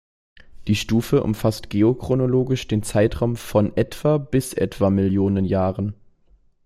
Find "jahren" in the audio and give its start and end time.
5.45-5.93